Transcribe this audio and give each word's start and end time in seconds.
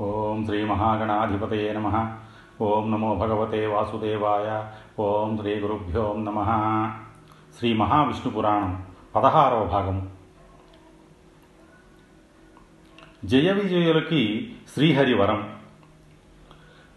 ఓం 0.00 0.44
శ్రీ 0.44 0.64
మహాగణాధిపతయే 0.64 1.72
నమ. 1.72 2.16
ఓం 2.60 2.90
నమో 2.90 3.14
భగవతే 3.14 3.66
వాసుదేవాయ. 3.66 4.66
ఓం 5.02 5.36
శ్రీ 5.36 5.54
గురుభ్యో 5.60 6.14
నమ. 6.18 6.38
శ్రీ 7.58 7.72
మహావిష్ణు 7.72 8.32
పురాణం 8.32 8.82
పదహారవ 9.16 9.64
భాగం. 9.64 10.08
జయ 13.24 13.52
విజయులకి 13.52 14.54
శ్రీహరివరం. 14.74 15.48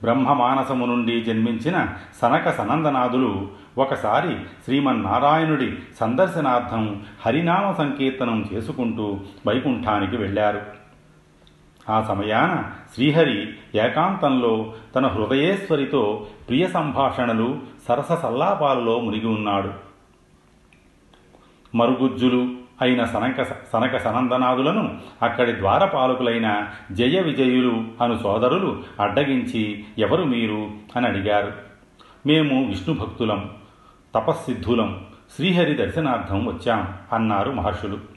బ్రహ్మమానసము 0.01 0.85
నుండి 0.85 1.23
జన్మించిన 1.23 1.87
సనక 2.21 2.49
సనందనాథులు 2.49 3.47
ఒకసారి 3.77 4.37
శ్రీమన్నారాయణుడి 4.63 5.77
సందర్శనార్థం 5.99 7.03
హరినామ 7.25 7.71
సంకీర్తనం 7.71 8.49
చేసుకుంటూ 8.53 9.19
వైకుంఠానికి 9.47 10.17
వెళ్ళారు. 10.17 10.84
ఆ 11.89 12.01
సమయాన 12.01 12.71
శ్రీహరి 12.93 13.53
ఏకాంతంలో 13.75 14.73
తన 14.95 15.07
హృదయేశ్వరితో 15.07 16.27
ప్రియ 16.47 16.67
సంభాషణలు 16.67 17.59
సరస 17.87 18.11
సల్లాపాలలో 18.11 18.99
మునిగి 18.99 19.27
ఉన్నాడు. 19.27 19.71
మరుగుజ్జులు 21.75 22.49
అయిన 22.81 23.05
సనక 23.05 23.43
సనక 23.43 23.97
సనందనాదులను 23.97 24.97
అక్కడి 25.21 25.55
ద్వారపాలకులైన 25.55 26.67
జయ 26.91 27.21
విజయులు 27.21 27.83
అను 28.01 28.19
సోదరులు 28.23 28.83
అడ్డగించి 28.99 29.85
ఎవరు 29.97 30.23
మీరు 30.23 30.69
అని 30.95 31.07
అడిగారు. 31.07 31.51
మేము 32.25 32.67
విష్ణు 32.67 32.95
భక్తులం 32.95 33.49
తపస్సిద్ధులం 34.15 35.05
శ్రీహరి 35.35 35.73
దర్శనార్థం 35.73 36.47
వచ్చాం 36.47 36.93
అన్నారు 37.13 37.51
మహర్షులు. 37.51 38.14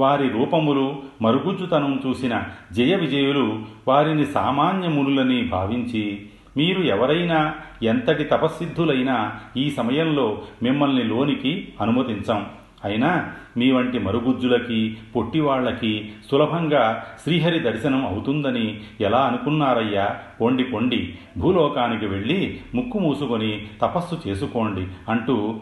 వారి 0.00 0.28
రూపములు 0.28 1.02
మరుగుజ్జుతనం 1.22 2.02
చూసిన 2.06 2.42
జయ 2.72 2.96
విజయులు 2.96 3.62
వారిని 3.88 4.26
సామాన్యమునులని 4.26 5.42
భావించి 5.42 6.26
మీరు 6.56 6.82
ఎవరైనా 6.82 7.54
ఎంతటి 7.82 8.24
తపస్సిద్ధులైనా 8.24 9.40
ఈ 9.56 9.70
సమయంలో 9.70 10.42
మిమ్మల్ని 10.62 11.04
లోనికి 11.04 11.68
అనుమతించాం. 11.80 12.46
అయినా 12.84 13.32
మీ 13.56 13.72
వంటి 13.72 13.98
మరుగుజ్జులకి 13.98 14.96
పొట్టివాళ్ళకి 15.16 16.12
సులభంగా 16.30 17.06
శ్రీహరి 17.22 17.58
దర్శనం 17.58 18.06
అవుతుందని 18.06 18.80
ఎలా 19.00 19.18
అనుకున్నారయ్యా? 19.18 20.16
పొండి 20.40 20.64
పొండి. 20.64 21.14
భూలోకానికి 21.38 22.06
వెళ్ళి 22.06 22.60
ముక్కు 22.74 22.98
మూసుకొని 22.98 23.66
తపస్సు 23.82 24.28
చేసుకోండి 24.28 24.86
అంటూ 25.08 25.60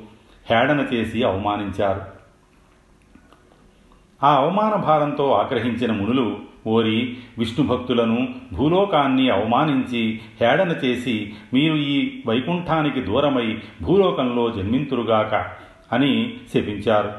హేడన 0.51 0.87
చేసి 0.95 1.23
అవమానించారు. 1.23 2.18
ఆ 4.23 4.35
అవమాన 4.35 4.75
భారంతో 4.75 5.33
ఆగ్రహించిన 5.33 5.93
మునులు 5.93 6.37
ఓరి 6.67 7.17
విష్ణు 7.39 7.67
భక్తులను 7.67 8.29
భూలోకాన్ని 8.53 9.31
అవమానించి 9.31 10.21
హేళన 10.41 10.69
చేసి 10.71 11.35
మీరు 11.55 11.75
ఈ 11.75 12.23
వైకుంఠానికి 12.27 13.01
దూరమై 13.01 13.59
భూలోకంలో 13.83 14.51
జన్మింతురుగాక 14.51 15.35
అని 15.95 16.37
శపించారు. 16.55 17.13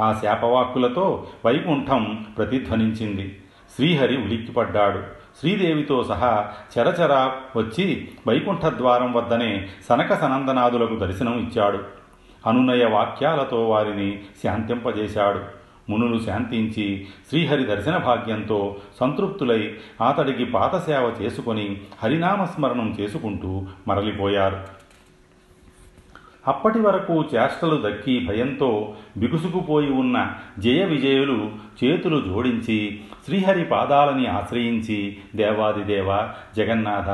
ఆ 0.00 0.12
శాపవాక్కులతో 0.12 1.26
వైకుంఠం 1.46 2.26
ప్రతిధ్వనించింది. 2.38 3.38
శ్రీహరి 3.76 4.16
ఉలిక్కిపడ్డాడు. 4.16 5.02
శ్రీదేవితో 5.40 6.04
సహా 6.04 6.48
చరచరా 6.78 7.32
వచ్చి 7.56 8.08
వైకుంఠ 8.28 8.66
ద్వారం 8.66 9.12
వద్దనే 9.12 9.68
సనక 9.88 10.14
సనందనాదులకు 10.14 10.96
దర్శనం 10.96 11.38
ఇచ్చాడు 11.38 11.78
అనునయ 12.46 12.84
వాక్యాలతో 12.84 13.68
వారిని 13.68 14.20
శాంతింపజేశాడు. 14.42 15.65
మునులు 15.90 16.18
శాంతించి 16.18 17.06
శ్రీహరి 17.28 17.64
దర్శన 17.64 17.96
భాగ్యంతో 17.96 18.76
సంతృప్తులై 19.00 19.74
అతడికి 20.08 20.44
పాతసేవ 20.44 21.12
చేసుకొని 21.22 21.80
హరినామస్మరణం 22.02 22.96
చేసుకుంటూ 23.00 23.66
మరలిపోయారు. 23.88 24.76
అప్పటి 26.46 26.78
వరకు 26.78 27.24
చేష్టలు 27.34 27.82
దక్కి 27.84 28.26
భయంతో 28.26 28.94
బిగుసుకుపోయి 29.16 29.90
ఉన్న 29.90 30.30
జయ 30.58 30.84
విజయులు 30.84 31.50
చేతులు 31.84 32.20
జోడించి 32.20 32.98
శ్రీహరి 33.24 33.64
పాదాలని 33.64 34.26
ఆశ్రయించి 34.26 35.16
దేవాదిదేవ 35.34 36.28
జగన్నాథ 36.56 37.08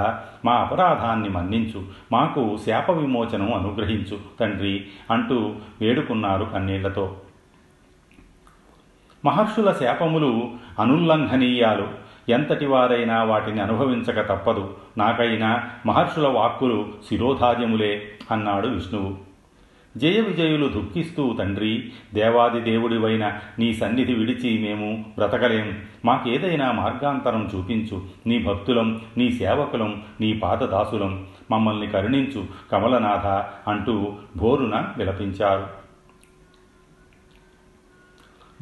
మా 0.45 0.53
అపరాధాన్ని 0.53 1.29
మన్నించు 1.29 1.83
మాకు 2.13 2.59
శాప 2.67 2.91
విమోచనం 2.91 3.55
అనుగ్రహించు 3.55 4.19
తండ్రి 4.41 4.87
అంటూ 5.11 5.55
వేడుకున్నారు 5.81 6.45
కన్నీళ్ళతో. 6.45 7.17
మహర్షుల 9.25 9.73
శాపములు 9.73 10.51
అనుల్లంఘనీయాలు. 10.79 11.89
ఎంతటి 12.29 12.67
వారైనా 12.67 13.23
వాటిని 13.23 13.61
అనుభవించక 13.61 14.29
తప్పదు. 14.33 14.77
నాకైనా 14.99 15.69
మహర్షుల 15.87 16.29
వాక్కులు 16.29 16.89
శిరోధార్యములే 17.09 18.03
అన్నాడు 18.31 18.69
విష్ణువు. 18.69 19.33
జయ 19.97 20.21
విజయులు 20.21 20.67
దుఃఖిస్తూ 20.67 21.37
తండ్రి 21.39 21.93
దేవాది 22.15 22.61
దేవుడివైన 22.61 23.33
నీ 23.59 23.73
సన్నిధి 23.73 24.15
విడిచి 24.15 24.59
మేము 24.59 25.05
బ్రతకలేం. 25.19 25.79
మాకేదైనా 26.05 26.73
మార్గాంతరం 26.73 27.51
చూపించు. 27.55 28.03
నీ 28.27 28.43
భక్తులం 28.43 29.01
నీ 29.17 29.33
సేవకులం 29.33 30.03
నీ 30.21 30.33
పాదదాసులం. 30.33 31.27
మమ్మల్ని 31.51 31.87
కరుణించు 31.87 32.45
కమలనాథ 32.73 33.27
అంటూ 33.71 34.13
భోరున 34.37 34.89
విలపించారు. 34.97 35.82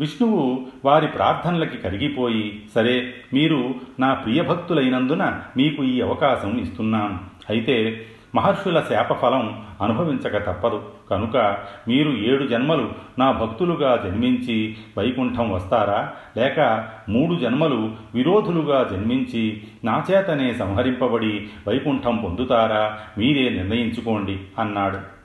విష్ణువు 0.00 0.66
వారి 0.84 1.06
ప్రార్థనలకి 1.06 1.78
కరిగిపోయి 1.78 2.62
సరే 2.74 3.14
మీరు 3.34 3.74
నా 4.00 4.14
ప్రియభక్తులైనందున 4.14 5.40
మీకు 5.56 5.82
ఈ 5.82 6.00
అవకాశం 6.00 6.58
ఇస్తున్నాను. 6.58 7.18
అయితే 7.50 8.06
మహర్షుల 8.34 8.80
శాపఫలం 8.80 9.62
అనుభవించక 9.82 10.46
తప్పదు. 10.46 10.82
కనుక 11.10 11.56
మీరు 11.88 12.10
ఏడు 12.10 12.46
జన్మలు 12.46 12.92
నా 13.18 13.32
భక్తులుగా 13.32 14.00
జన్మించి 14.04 14.76
వైకుంఠం 14.98 15.52
వస్తారా? 15.52 16.12
లేక 16.36 16.88
మూడు 17.08 17.34
జన్మలు 17.34 17.92
విరోధులుగా 18.14 18.88
జన్మించి 18.92 19.62
నా 19.84 20.04
చేతనే 20.10 20.54
సంహరింపబడి 20.54 21.46
వైకుంఠం 21.68 22.16
పొందుతారా? 22.16 22.98
మీరే 23.18 23.48
నిర్ణయించుకోండి 23.48 24.38
అన్నాడు. 24.58 25.19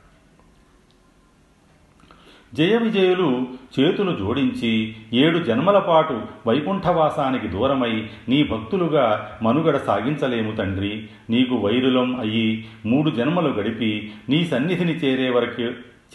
జయ 2.58 2.78
విజయులు 2.78 3.48
చేతులు 3.80 4.16
జోడించి 4.16 4.96
ఏడు 5.14 5.40
జన్మల 5.40 5.80
పాటు 5.80 6.22
వైకుంఠవాసానికి 6.48 7.48
దూరమై 7.48 8.10
నీ 8.30 8.44
భక్తులుగా 8.44 9.38
మనుగడ 9.44 9.78
సాగించలేము 9.78 10.56
తండ్రి. 10.56 11.10
నీకు 11.30 11.56
వైరులం 11.56 12.20
అయ్యి 12.20 12.68
మూడు 12.86 13.10
జన్మలు 13.10 13.50
గడిపి 13.50 14.14
నీ 14.30 14.46
సన్నిధిని 14.46 14.92
చేరే 14.92 15.30
వరకు 15.30 15.62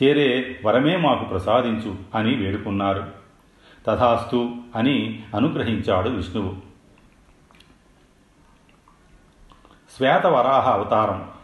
చేరే 0.02 0.60
వరమే 0.64 0.96
మాకు 0.96 1.24
ప్రసాదించు 1.24 1.96
అని 2.14 2.34
వేడుకున్నారు. 2.34 3.04
తథాస్తు 3.86 4.50
అని 4.76 5.22
అనుగ్రహించాడు 5.34 6.08
విష్ణువు. 6.08 6.54
శ్వేతవరాహ 9.96 10.68
అవతారం. 10.70 11.39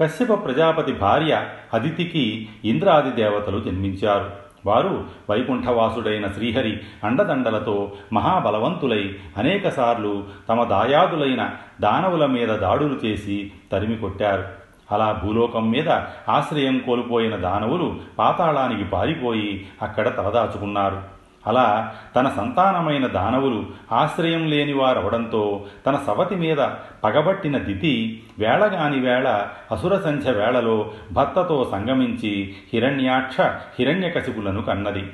కశ్యప 0.00 0.44
ప్రజాపతి 0.44 0.92
భార్య 0.92 1.44
అదితికి 1.74 2.48
ఇంద్రాది 2.64 3.10
దేవతలు 3.10 3.60
జన్మించారు. 3.60 4.30
వారు 4.66 5.04
వైకుంఠవాసుడైన 5.30 6.26
శ్రీహరి 6.26 6.80
అండదండలతో 7.04 7.92
మహాబలవంతులై 8.12 9.16
అనేకసార్లు 9.36 10.24
తమ 10.48 10.64
దాయాదులైన 10.64 11.50
దానవుల 11.80 12.26
మీద 12.26 12.48
దాడులు 12.48 13.06
చేసి 13.06 13.52
తరిమి 13.72 13.96
కొట్టారు. 13.96 14.44
అలా 14.92 15.20
భూలోకం 15.24 15.70
మీద 15.70 15.88
ఆశ్రయం 16.28 16.78
కోల్పోయిన 16.78 17.36
దానవులు 17.36 17.96
పాతాళానికి 18.18 18.84
పారిపోయి 18.84 19.66
అక్కడ 19.82 20.16
తలదాచుకున్నారు. 20.16 21.17
అలా 21.46 21.94
తన 22.16 22.28
సంతానమైన 22.28 23.06
దానవులు 23.06 23.66
ఆశ్రయం 23.92 24.46
లేని 24.46 24.72
వారవడంతో 24.72 25.66
తన 25.86 25.96
సవతి 26.06 26.34
మీద 26.34 26.56
పగబట్టిన 27.04 27.58
దితి 27.58 28.22
వేళగాని 28.38 29.00
వేళ 29.00 29.46
అసుర 29.70 29.98
సంధ్య 29.98 30.32
వేళలో 30.32 30.92
భర్తతో 31.12 31.68
సంగమించి 31.72 32.54
హిరణ్యాక్ష 32.72 33.40
హిరణ్యకశిపులను 33.78 34.62
కన్నది. 34.62 35.10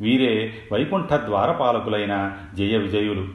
వీరే 0.00 0.52
వైకుంఠ 0.72 1.14
ద్వారపాలకులైన 1.14 2.32
జయ 2.54 2.76
విజయులు. 2.76 3.28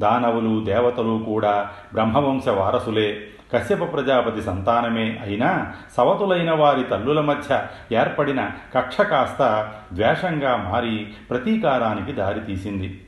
దానవులు 0.00 0.64
దేవతలు 0.64 1.22
కూడా 1.26 1.70
బ్రహ్మవంశ 1.92 2.48
వారసులే. 2.48 3.28
కశ్యప 3.52 3.92
ప్రజాపతి 3.92 4.42
సంతానమే 4.42 5.20
అయినా 5.22 5.72
సవతులైన 5.96 6.50
వారి 6.50 6.84
తల్లుల 6.84 7.20
మధ్య 7.20 7.66
ఏర్పడిన 7.92 8.50
కక్ష 8.74 9.00
కాస్త 9.00 9.72
ద్వేషంగా 9.92 10.56
మారి 10.56 11.08
ప్రతీకారానికి 11.30 12.12
దారితీసింది 12.12 13.00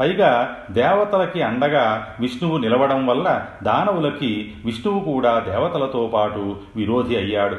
పైగా 0.00 0.56
దేవతలకి 0.70 1.42
అండగా 1.42 2.16
విష్ణువు 2.20 2.58
నిలవడం 2.58 3.06
వల్ల 3.06 3.46
దానవులకి 3.62 4.54
విష్ణువు 4.64 5.00
కూడా 5.00 5.38
దేవతలతో 5.38 6.10
పాటు 6.14 6.56
విరోధి 6.76 7.16
అయ్యాడు. 7.16 7.56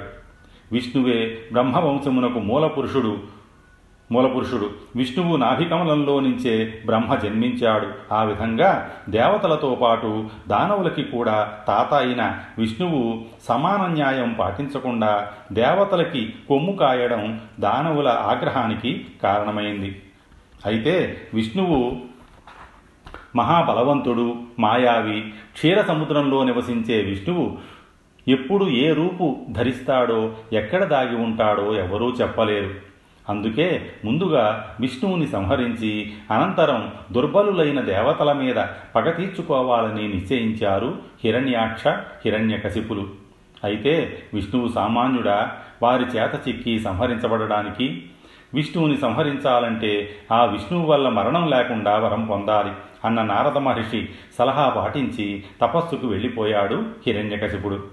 విష్ణువే 0.71 1.41
బ్రహ్మవంశమునకు 1.51 2.39
మూలపురుషుడు 2.39 3.17
మూలపురుషుడు 4.13 4.69
విష్ణువు 4.95 5.37
నాభికమలంలో 5.37 6.19
నుంచే 6.19 6.53
బ్రహ్మ 6.85 7.15
జన్మించాడు. 7.15 7.87
ఆ 8.13 8.23
విధంగా 8.23 8.71
దేవతలతో 9.09 9.71
పాటు 9.81 10.29
దానవులకి 10.47 11.03
కూడా 11.03 11.37
తాత 11.67 11.93
అయిన 11.93 12.23
విష్ణువు 12.57 13.25
సమాన 13.47 13.81
న్యాయం 13.93 14.35
పాటించకుండా 14.39 15.27
దేవతలకి 15.51 16.33
కొమ్ము 16.47 16.73
కాయడం 16.73 17.41
దానవుల 17.59 18.07
ఆగ్రహానికి 18.07 19.07
కారణమైంది. 19.23 20.01
అయితే 20.65 21.21
విష్ణువు 21.33 21.79
మహాబలవంతుడు 23.35 24.35
మాయావి 24.59 25.21
క్షీర 25.53 25.81
సముద్రంలో 25.81 26.43
నివసించే 26.43 27.01
విష్ణువు 27.01 27.57
ఎప్పుడు 28.27 28.65
ఏ 28.65 28.93
రూపు 28.93 29.25
ధరిస్తాడో 29.49 30.19
ఎక్కడ 30.53 30.83
దాగి 30.83 31.15
ఉంటాడో 31.15 31.75
ఎవరూ 31.75 32.07
చెప్పలేరు. 32.11 32.92
అందుకే 33.29 33.91
ముందుగా 34.05 34.75
విష్ణువుని 34.79 35.27
సంహరించి 35.27 36.13
అనంతరం 36.31 36.91
దుర్బలులైన 37.11 37.81
దేవతల 37.81 38.31
మీద 38.31 38.55
పగ 38.95 39.09
తీర్చుకోవాలని 39.09 40.07
నిశ్చయించారు 40.07 40.97
హిరణ్యాక్ష 41.23 41.87
హిరణ్యకశిపులు. 41.87 43.07
అయితే 43.63 44.23
విష్ణువు 44.33 44.67
సామాన్యుడా 44.67 45.51
వారి 45.83 46.03
చేత 46.03 46.47
చిక్కి 46.47 46.79
సంహరించబడడానికి. 46.79 48.03
విష్ణువుని 48.53 48.97
సంహరించాలంటే 48.97 50.09
ఆ 50.31 50.45
విష్ణువు 50.45 50.85
వల్ల 50.85 51.09
మరణం 51.09 51.49
లేకుండా 51.49 51.97
వరం 51.97 52.25
పొందాలి 52.25 52.71
అన్న 53.05 53.21
నారద 53.21 53.57
మహర్షి 53.57 54.09
సలహా 54.37 54.69
పాటించి 54.69 55.43
తపస్సుకు 55.61 56.07
వెళ్ళిపోయాడు 56.07 56.85
హిరణ్యకశిపుడు. 57.07 57.92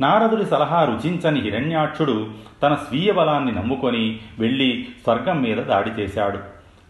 నారదుడి 0.00 0.44
సలహా 0.44 0.84
రుచించని 0.84 1.40
హిరణ్యాక్షుడు 1.40 2.26
తన 2.62 2.74
స్వీయ 2.74 3.12
బలాన్ని 3.12 3.52
నమ్ముకొని 3.52 4.20
వెళ్ళి 4.38 4.88
స్వర్గం 5.04 5.42
మీద 5.42 5.56
దాడి 5.56 5.90
చేశాడు. 5.90 6.38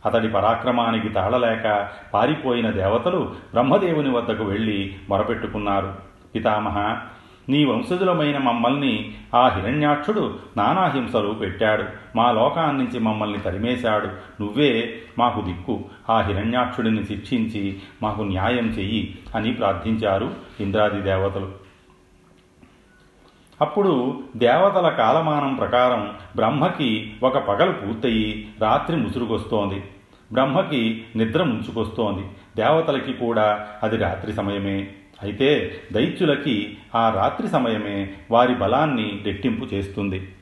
అతడి 0.06 0.28
పరాక్రమానికి 0.28 1.08
తాళలేక 1.08 1.88
పారిపోయిన 2.14 2.70
దేవతలు 2.70 3.18
బ్రహ్మదేవుని 3.52 4.10
వద్దకు 4.10 4.44
వెళ్ళి 4.44 4.94
మొరపెట్టుకున్నారు. 5.08 5.94
పితామహ 6.34 6.96
నీ 7.48 7.64
వంశజులమైన 7.64 8.38
మమ్మల్ని 8.38 9.14
ఆ 9.34 9.48
హిరణ్యాక్షుడు 9.48 10.38
నానాహింసలు 10.56 11.30
పెట్టాడు. 11.30 11.84
మా 12.16 12.32
లోకాన్నించి 12.32 12.98
మమ్మల్ని 12.98 13.38
తరిమేశాడు. 13.38 14.06
నువ్వే 14.42 14.94
మాకు 15.18 15.40
దిక్కు. 15.40 15.84
ఆ 16.10 16.20
హిరణ్యాక్షుడిని 16.20 17.04
శిక్షించి 17.04 17.80
మాకు 18.02 18.22
న్యాయం 18.22 18.66
చెయ్యి 18.68 19.18
అని 19.34 19.52
ప్రార్థించారు 19.52 20.34
ఇంద్రాది 20.60 21.00
దేవతలు. 21.00 21.63
అప్పుడు 23.60 24.22
దేవతల 24.36 24.88
కాలమానం 24.88 25.54
ప్రకారం 25.54 26.10
బ్రహ్మకి 26.36 27.12
ఒక 27.22 27.38
పగలు 27.38 27.72
పూర్తయి 27.72 28.48
రాత్రి 28.60 28.96
ముసురుకొస్తోంది. 28.96 29.84
బ్రహ్మకి 30.32 31.04
నిద్ర 31.16 31.42
ముంచుకొస్తోంది. 31.42 32.26
దేవతలకి 32.56 33.12
కూడా 33.12 33.68
అది 33.82 33.96
రాత్రి 33.96 34.32
సమయమే. 34.32 34.88
అయితే 35.22 35.80
దైత్యులకి 35.92 36.76
ఆ 36.94 37.10
రాత్రి 37.10 37.48
సమయమే 37.48 38.14
వారి 38.30 38.54
బలాన్ని 38.54 39.22
రెట్టింపు 39.24 39.64
చేస్తుంది. 39.64 40.34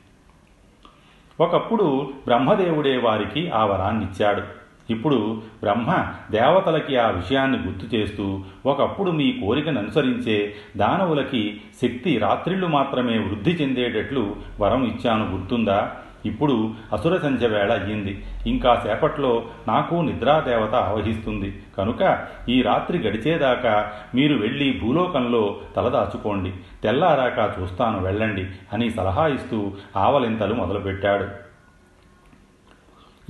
ఒకప్పుడు 1.41 2.13
బ్రహ్మదేవుడే 2.27 2.97
వారికి 2.97 3.51
ఆ 3.51 3.65
వరాన్నిచ్చాడు. 3.65 4.62
ఇప్పుడు 4.91 5.43
బ్రహ్మ 5.63 6.07
దేవతలకి 6.31 6.97
ఆ 6.97 7.11
విషయాన్ని 7.11 7.59
గుర్తు 7.59 7.97
చేస్తూ 7.97 8.41
ఒకప్పుడు 8.67 9.11
మీ 9.11 9.33
కోరికను 9.33 9.79
అనుసరించే 9.79 10.55
దానవులకి 10.77 11.61
శక్తి 11.83 12.19
రాత్రిళ్ళు 12.19 12.67
మాత్రమే 12.67 13.19
వృద్ధి 13.19 13.51
చెందేటట్లు 13.51 14.37
వరం 14.61 14.85
ఇచ్చాను 14.85 15.33
గుర్తుందా? 15.33 15.93
ఇప్పుడు 16.27 16.71
అసుర 16.93 17.17
సంధ్య 17.17 17.47
వేళ 17.47 17.73
అయ్యింది. 17.73 18.25
ఇంకా 18.47 18.81
సేపట్లో 18.85 19.45
నాకు 19.69 19.95
నిద్రాదేవత 19.95 20.75
ఆవహిస్తుంది. 20.75 21.63
కనుక 21.79 22.27
ఈ 22.49 22.63
రాత్రి 22.63 22.99
గడిచేదాకా 22.99 23.93
మీరు 24.15 24.35
వెళ్ళి 24.35 24.81
భూలోకంలో 24.83 25.57
తలదాచుకోండి. 25.77 26.53
తెల్లారాక 26.83 27.61
చూస్తాను 27.61 28.03
వెళ్ళండి 28.03 28.47
అని 28.73 28.91
సలహా 28.91 29.27
ఇస్తూ 29.27 29.73
ఆవలింతలు 29.97 30.55
మొదలుపెట్టాడు. 30.55 31.52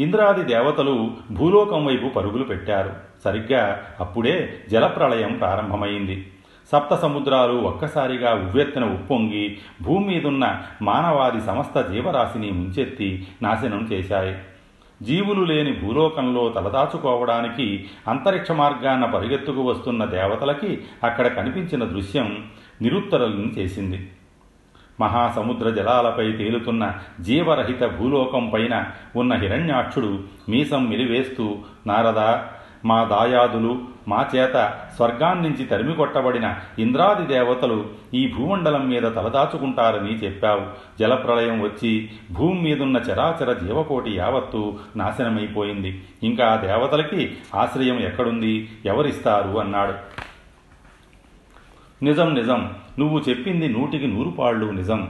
ఇంద్రాది 0.01 0.43
దేవతలు 0.43 1.11
భూలోకం 1.31 1.87
వైపు 1.87 2.09
పరుగులు 2.09 2.45
పెట్టారు. 2.45 2.93
సరిగ్గా 3.25 3.83
అప్పుడే 4.01 4.65
జలప్రళయం 4.71 5.33
ప్రారంభమైంది. 5.33 6.33
సప్త 6.73 6.95
సముద్రాలు 6.95 7.53
ఒక్కసారిగా 7.53 8.35
ఉవ్వెత్తున 8.35 8.85
ఉప్పొంగి 8.85 9.59
భూమి 9.83 10.07
మీదున్న 10.07 10.63
మానవాది 10.83 11.41
సమస్త 11.41 11.81
జీవరాశిని 11.81 12.51
ముంచెత్తి 12.51 13.27
నాశనం 13.43 13.89
చేశాయి. 13.93 14.37
జీవులు 15.03 15.45
లేని 15.45 15.73
భూలోకంలో 15.73 16.49
తలదాచుకోవడానికి 16.49 17.85
అంతరిక్ష 18.09 18.51
మార్గాన 18.51 19.05
పరిగెత్తుకు 19.05 19.63
వస్తున్న 19.63 20.05
దేవతలకి 20.05 20.81
అక్కడ 21.05 21.27
కనిపించిన 21.27 21.85
దృశ్యం 21.85 22.45
నిరుత్తరులను 22.83 23.53
చేసింది. 23.59 24.09
మహాసముద్ర 25.01 25.71
జలాలపై 25.71 26.33
తేలుతున్న 26.33 26.93
జీవరహిత 27.21 27.85
భూలోకం 27.85 28.51
పైన 28.55 28.85
ఉన్న 29.17 29.35
హిరణ్యాక్షుడు 29.35 30.21
మీసం 30.49 30.89
మిలివేస్తూ 30.89 31.57
నారద 31.87 32.39
మా 32.85 33.05
దాయాదులు 33.05 33.81
మా 34.09 34.27
చేత 34.37 34.79
స్వర్గాన్నించి 34.97 35.65
తరిమి 35.65 35.95
కొట్టబడిన 35.95 36.55
ఇంద్రాది 36.79 37.27
దేవతలు 37.27 37.87
ఈ 38.15 38.33
భూమండలం 38.33 38.89
మీద 38.89 39.03
తలదాచుకుంటారని 39.03 40.15
చెప్పావు. 40.15 40.63
జలప్రళయం 40.99 41.63
వచ్చి 41.63 42.11
భూమి 42.33 42.61
మీదున్న 42.61 42.97
చరాచర 42.97 43.53
జీవకోటి 43.53 44.11
యావత్తు 44.11 44.79
నాశనమైపోయింది. 44.97 46.05
ఇంకా 46.23 46.57
దేవతలకి 46.57 47.37
ఆశ్రయం 47.55 47.99
ఎక్కడుంది? 47.99 48.71
ఎవరిస్తారు? 48.85 49.59
అన్నాడు. 49.59 50.22
నిజం 52.03 52.35
నిజం. 52.35 52.71
నువ్వు 52.99 53.19
చెప్పింది 53.19 53.69
నూటికి 53.69 54.07
నూరు 54.07 54.31
పాళ్ళు 54.31 54.67
నిజం. 54.67 55.09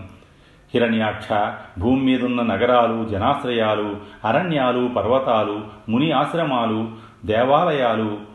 హిరణ్యాక్ష 0.75 1.53
భూమి 1.81 2.03
మీదున్న 2.03 2.43
నగరాలు 2.43 3.09
జనాశ్రయాలు 3.09 3.97
అరణ్యాలు 4.25 4.91
పర్వతాలు 4.97 5.61
ముని 5.89 6.13
ఆశ్రమాలు 6.13 6.89
దేవాలయాలు 7.25 8.33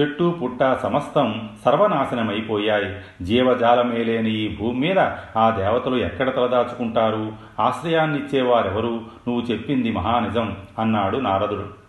చెట్టు 0.00 0.38
పుట్ట 0.42 0.78
సమస్తం 0.82 1.48
సర్వనాశనమైపోయాయి. 1.64 3.24
జీవజాలమే 3.24 4.04
లేని 4.04 4.30
ఈ 4.30 4.56
భూమి 4.56 4.80
మీద 4.80 4.98
ఆ 5.36 5.50
దేవతలు 5.50 5.96
ఎక్కడ 5.96 6.36
తలదాచుకుంటారు? 6.36 7.32
ఆశ్రయాన్నిచ్చేవారెవరు? 7.60 9.00
నువ్వు 9.28 9.40
చెప్పింది 9.40 9.92
మహానిజం 9.92 10.56
అన్నాడు 10.78 11.16
నారదుడు. 11.16 11.79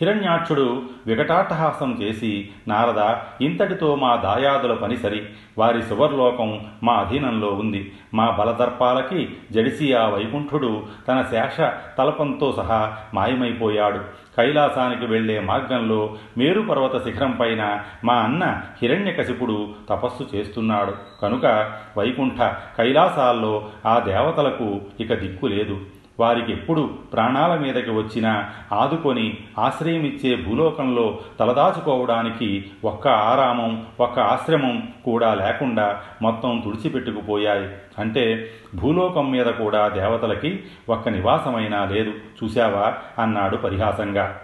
హిరణ్యాక్షుడు 0.00 0.82
వికటాట్టహాసం 1.06 1.98
చేసి 2.02 2.48
నారద 2.68 3.14
ఇంతటితో 3.44 3.94
మా 3.94 4.16
దాయాదుల 4.16 4.74
పని 4.74 4.96
సరి. 4.96 5.22
వారి 5.58 5.82
సువర్లోకం 5.82 6.60
మా 6.82 6.92
అధీనంలో 6.92 7.48
ఉంది. 7.48 7.92
మా 8.14 8.30
బలదర్పాలకి 8.30 9.36
జడిసి 9.52 9.94
ఆ 9.94 10.08
వైకుంఠుడు 10.08 10.82
తన 11.08 11.22
శేష 11.22 11.70
తలపంతో 11.98 12.52
సహా 12.52 12.96
మాయమైపోయాడు. 13.14 13.98
కైలాసానికి 14.36 15.06
వెళ్ళే 15.06 15.40
మార్గంలో 15.40 16.16
మేరు 16.38 16.60
పర్వత 16.60 17.04
శిఖరం 17.04 17.30
పైన 17.30 17.80
మా 18.04 18.14
అన్న 18.14 18.60
హిరణ్యకశిపుడు 18.82 19.68
తపస్సు 19.90 20.36
చేస్తున్నాడు. 20.36 20.92
కనుక 21.22 21.72
వైకుంఠ 21.98 22.38
కైలాసాల్లో 22.78 23.68
ఆ 23.86 23.98
దేవతలకు 23.98 24.80
ఇక 25.00 25.14
దిక్కు 25.14 25.46
లేదు. 25.46 25.80
వారికి 26.20 26.52
ఎప్పుడు 26.52 26.94
ప్రాణాల 27.12 27.58
మీదకి 27.58 27.90
వచ్చినా 27.90 28.50
ఆదుకొని 28.72 29.38
ఆశ్రయమిచ్చే 29.58 30.36
భూలోకంలో 30.36 31.18
తలదాచుకోవడానికి 31.40 32.70
ఒక్క 32.84 33.08
ఆరామం 33.08 33.86
ఒక్క 34.00 34.18
ఆశ్రమం 34.18 34.88
కూడా 35.04 35.34
లేకుండా 35.34 36.00
మొత్తం 36.22 36.62
తుడిచిపెట్టుకుపోయాయి. 36.64 37.68
అంటే 37.98 38.50
భూలోకం 38.74 39.30
మీద 39.30 39.46
కూడా 39.46 39.88
దేవతలకి 39.88 40.64
ఒక్క 40.88 41.08
నివాసమైనా 41.08 41.84
లేదు. 41.84 42.12
చూశావా? 42.44 42.94
అన్నాడు 43.18 43.56
పరిహాసంగా. 43.56 44.40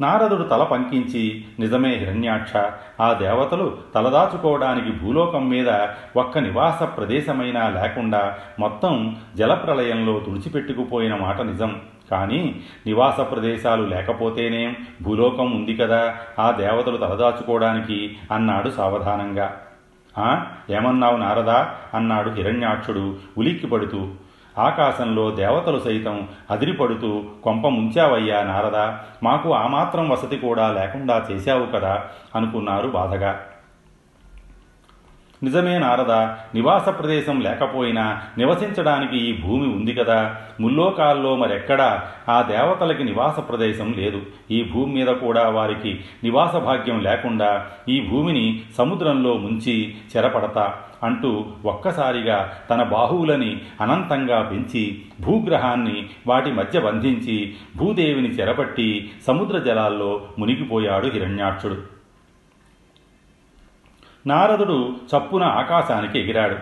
నారదుడు 0.00 0.42
తల 0.42 0.62
పంకించి 0.62 1.44
నిజమే 1.58 1.94
హిరణ్యాక్ష 1.94 2.52
ఆ 3.00 3.12
దేవతలు 3.12 3.76
తలదాచుకోవడానికి 3.94 4.92
భూలోకం 4.92 5.48
మీద 5.48 5.68
ఒక్క 6.16 6.38
నివాస 6.38 6.82
ప్రదేశమైనా 6.82 7.68
లేకుండా 7.68 8.38
మొత్తం 8.58 9.16
జలప్రలయంలో 9.36 10.18
తుడిచిపెట్టుకుపోయిన 10.18 11.14
మాట 11.14 11.40
నిజం. 11.40 11.80
కానీ 12.10 12.60
నివాస 12.86 13.20
ప్రదేశాలు 13.20 13.82
లేకపోతేనేం 13.82 14.76
భూలోకం 15.02 15.52
ఉంది 15.52 15.76
కదా 15.76 16.14
ఆ 16.38 16.50
దేవతలు 16.50 16.96
తలదాచుకోవడానికి 16.96 18.16
అన్నాడు 18.32 18.70
సావధానంగా. 18.70 19.60
ఏమన్నావు 20.70 21.16
నారదా? 21.16 21.74
అన్నాడు 21.94 22.30
హిరణ్యాక్షుడు 22.30 23.16
ఉలిక్కిపడుతూ. 23.38 24.08
ఆకాశంలో 24.58 25.30
దేవతలు 25.30 25.78
సైతం 25.78 26.28
అదిరిపడుతూ 26.50 27.22
కొంప 27.44 27.66
ముంచావయ్యా 27.66 28.42
నారదా 28.42 28.98
మాకు 29.22 29.54
ఆ 29.54 29.66
మాత్రం 29.66 30.08
వసతి 30.10 30.36
కూడా 30.36 30.72
లేకుండా 30.72 31.26
చేశావు 31.30 31.66
కదా 31.66 32.04
అనుకున్నారు 32.34 32.88
బాధగా. 32.88 33.40
నిజమే 35.42 35.78
నారద 35.78 36.12
నివాస 36.54 36.88
ప్రదేశం 36.88 37.40
లేకపోయినా 37.40 38.20
నివసించడానికి 38.38 39.16
ఈ 39.16 39.42
భూమి 39.42 39.66
ఉంది 39.66 39.94
కదా. 39.94 40.36
ముల్లోకాల్లో 40.60 41.36
మరెక్కడా? 41.36 42.02
ఆ 42.28 42.42
దేవతలకి 42.42 43.04
నివాస 43.04 43.48
ప్రదేశం 43.48 43.94
లేదు. 43.98 44.22
ఈ 44.50 44.62
భూమి 44.62 44.94
మీద 44.94 45.06
కూడా 45.06 45.48
వారికి 45.48 46.00
నివాస 46.24 46.56
భాగ్యం 46.56 47.02
లేకుండా 47.02 47.66
ఈ 47.88 48.00
భూమిని 48.00 48.62
సముద్రంలో 48.78 49.34
ముంచి 49.34 49.94
చెరపడతా 50.16 50.74
అంటూ 51.02 51.46
ఒక్కసారిగా 51.64 52.52
తన 52.70 52.82
బాహువులని 52.82 53.60
అనంతంగా 53.80 54.42
పెంచి 54.42 55.02
భూగ్రహాన్ని 55.20 56.08
వాటి 56.26 56.52
మధ్య 56.52 56.80
బంధించి 56.80 57.54
భూదేవిని 57.76 58.28
చెరపట్టి 58.28 59.10
సముద్ర 59.26 59.58
జలాల్లో 59.58 60.20
మునిగిపోయాడు 60.38 61.06
హిరణ్యాక్షుడు 61.06 61.97
నారదుడు 64.28 64.94
చప్పున 65.16 65.42
ఆకాశానికి 65.42 66.18
ఎగిరాడు. 66.20 66.56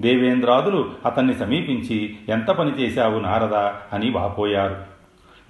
దేవేంద్రాదులు 0.00 0.90
అతన్ని 1.06 1.34
సమీపించి 1.34 2.16
ఎంత 2.28 2.46
పని 2.46 2.70
చేశావు 2.70 3.20
నారద 3.20 3.54
అని 3.94 4.10
వాపోయారు. 4.10 4.76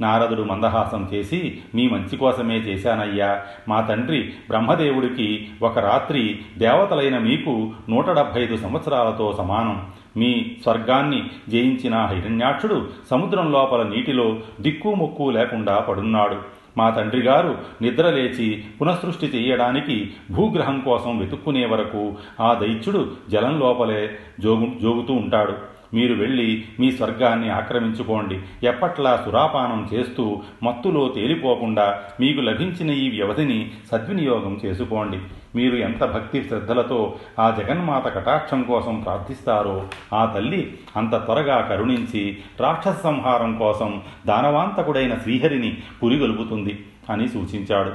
నారదుడు 0.00 0.43
మందహాసం 0.43 1.09
చేసి 1.14 1.61
మీ 1.75 1.88
మంచి 1.88 2.17
కోసమే 2.17 2.57
చేశానయ్యా. 2.57 3.43
మా 3.69 3.81
తండ్రి 3.81 4.33
బ్రహ్మదేవుడికి 4.49 5.49
ఒక 5.62 5.79
రాత్రి 5.79 6.38
దేవతలైన 6.59 7.19
మీకు 7.19 7.73
నూట 7.88 8.11
డెబ్భై 8.11 8.43
ఐదు 8.43 8.57
సంవత్సరాలతో 8.57 9.35
సమానం. 9.38 9.87
మీ 10.17 10.57
స్వర్గాన్ని 10.62 11.31
జయించిన 11.49 12.07
హిరణ్యాక్షుడు 12.07 12.88
సముద్రం 13.11 13.52
లోపల 13.52 13.83
నీటిలో 13.83 14.38
దిక్కు 14.61 14.95
మొక్కు 14.95 15.31
లేకుండా 15.31 15.79
పడున్నాడు. 15.79 16.60
మా 16.79 16.91
తండ్రి 16.91 17.21
గారు 17.21 17.59
నిద్రలేచి 17.83 18.65
పునఃసృష్టి 18.81 19.27
చేయడానికి 19.27 20.11
భూగ్రహం 20.31 20.81
కోసం 20.81 21.19
వెతుక్కునే 21.19 21.67
వరకు 21.67 22.17
ఆ 22.41 22.55
దైత్యుడు 22.55 23.12
జలం 23.31 23.61
లోపలే 23.61 24.19
జోగు 24.41 24.73
జోగుతూ 24.83 25.15
ఉంటాడు. 25.15 25.81
మీరు 25.95 26.15
వెళ్ళి 26.15 26.65
మీ 26.81 26.91
స్వర్గాన్ని 26.91 27.50
ఆక్రమించుకోండి. 27.50 28.39
ఎప్పట్లా 28.62 29.23
సురాపానం 29.25 29.89
చేస్తూ 29.95 30.43
మత్తులో 30.62 31.09
తేలిపోకుండా 31.09 32.00
మీకు 32.21 32.41
లభించిన 32.41 32.91
ఈ 32.91 33.11
వ్యవధిని 33.11 33.71
సద్వినియోగం 33.93 34.61
చేసుకోండి. 34.65 35.19
మీరు 35.54 35.76
ఎంత 35.76 36.04
భక్తి 36.04 36.42
శ్రద్ధలతో 36.42 37.16
ఆ 37.38 37.50
జగన్మాత 37.50 38.04
కటాక్షం 38.04 38.62
కోసం 38.62 39.00
ప్రార్థిస్తారో 39.00 39.87
ఆ 40.14 40.25
తల్లి 40.25 40.78
అంత 40.97 41.14
త్వరగా 41.14 41.61
కరుణించి 41.61 42.38
రాక్షస 42.61 43.02
సంహారం 43.02 43.57
కోసం 43.57 44.02
దానవాంతకుడైన 44.26 45.19
శ్రీహరిని 45.19 45.83
పురిగొలుపుతుంది 46.02 46.87
అని 47.11 47.28
సూచించాడు. 47.28 47.92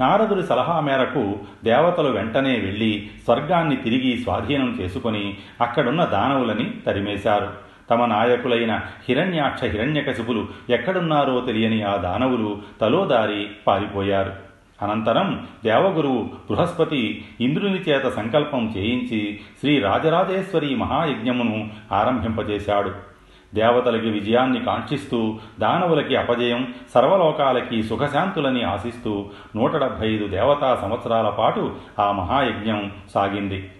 నారదుడి 0.00 0.42
సలహా 0.42 0.80
మేరకు 0.80 1.38
దేవతలు 1.64 2.08
వెంటనే 2.08 2.58
వెళ్ళి 2.58 3.10
స్వర్గాన్ని 3.24 3.76
తిరిగి 3.76 4.18
స్వాధీనం 4.18 4.78
చేసుకొని 4.80 5.36
అక్కడున్న 5.60 6.04
దానవులని 6.04 6.70
తరిమేశారు. 6.86 7.50
తమ 7.90 8.06
నాయకులైన 8.06 8.80
హిరణ్యాక్ష 9.08 9.64
హిరణ్యకశిపులు 9.64 10.48
ఎక్కడున్నారో 10.70 11.40
తెలియని 11.40 11.82
ఆ 11.82 11.96
దానవులు 11.96 12.62
తలోదారి 12.80 13.50
పారిపోయారు. 13.66 14.43
అనంతరం 14.84 15.46
దేవగురువు 15.64 16.22
బృహస్పతి 16.22 17.24
ఇంద్రుని 17.40 17.80
చేత 17.80 18.08
సంకల్పం 18.08 18.74
చేయించి 18.76 19.40
శ్రీ 19.60 19.78
రాజరాజేశ్వరి 19.78 20.74
మహాయజ్ఞమును 20.74 21.68
ఆరంభింపజేశాడు. 21.92 23.14
దేవతలకి 23.54 24.10
విజయాన్ని 24.10 24.64
కాంక్షిస్తూ 24.64 25.38
దానవులకి 25.60 26.16
అపజయం 26.16 26.74
సర్వలోకాలకి 26.94 27.82
సుఖశాంతులని 27.82 28.62
ఆశిస్తూ 28.62 29.24
నూట 29.56 29.76
డెబ్భై 29.76 30.08
ఐదు 30.08 30.26
దేవతా 30.28 30.74
సంవత్సరాల 30.74 31.28
పాటు 31.28 31.74
ఆ 31.98 32.12
మహాయజ్ఞం 32.12 32.92
సాగింది. 33.14 33.70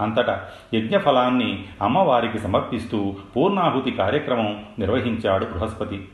అంతటా 0.00 0.44
యజ్ఞఫలాన్ని 0.74 1.64
అమ్మవారికి 1.82 2.38
సమర్పిస్తూ 2.38 3.14
పూర్ణాహుతి 3.36 3.90
కార్యక్రమం 3.90 4.64
నిర్వహించాడు 4.78 5.44
బృహస్పతి. 5.44 6.08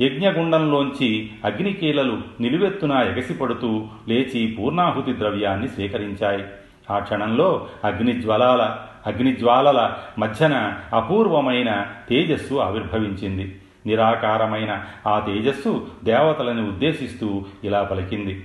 యజ్ఞగుండంలోంచి 0.00 1.30
అగ్నికీలలు 1.44 2.18
నిలువెత్తున 2.40 2.92
ఎగసిపడుతూ 2.92 3.86
లేచి 4.08 4.56
పూర్ణాహుతి 4.58 5.18
ద్రవ్యాన్ని 5.18 5.68
స్వీకరించాయి. 5.68 6.44
ఆ 6.90 6.98
క్షణంలో 6.98 7.66
అగ్నిజ్వలాల 7.84 8.76
అగ్నిజ్వాలల 9.06 9.94
మధ్యన 10.18 10.74
అపూర్వమైన 10.94 11.86
తేజస్సు 12.08 12.54
ఆవిర్భవించింది. 12.54 13.58
నిరాకారమైన 13.86 14.84
ఆ 15.06 15.18
తేజస్సు 15.18 15.86
దేవతలను 16.04 16.68
ఉద్దేశిస్తూ 16.68 17.44
ఇలా 17.64 17.82
పలికింది. 17.82 18.44